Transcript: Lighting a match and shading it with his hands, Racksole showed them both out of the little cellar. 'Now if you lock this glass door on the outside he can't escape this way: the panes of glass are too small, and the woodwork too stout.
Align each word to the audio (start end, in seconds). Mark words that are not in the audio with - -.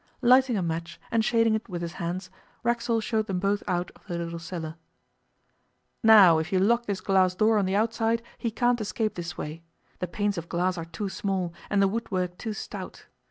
Lighting 0.23 0.57
a 0.57 0.63
match 0.63 0.99
and 1.11 1.23
shading 1.23 1.53
it 1.53 1.69
with 1.69 1.83
his 1.83 1.93
hands, 2.01 2.31
Racksole 2.63 3.01
showed 3.01 3.27
them 3.27 3.37
both 3.37 3.61
out 3.67 3.91
of 3.95 4.07
the 4.07 4.17
little 4.17 4.39
cellar. 4.39 4.73
'Now 6.01 6.39
if 6.39 6.51
you 6.51 6.57
lock 6.57 6.87
this 6.87 7.01
glass 7.01 7.35
door 7.35 7.59
on 7.59 7.65
the 7.65 7.75
outside 7.75 8.23
he 8.39 8.49
can't 8.49 8.81
escape 8.81 9.13
this 9.13 9.37
way: 9.37 9.61
the 9.99 10.07
panes 10.07 10.39
of 10.39 10.49
glass 10.49 10.75
are 10.75 10.85
too 10.85 11.07
small, 11.07 11.53
and 11.69 11.83
the 11.83 11.87
woodwork 11.87 12.39
too 12.39 12.53
stout. 12.53 13.05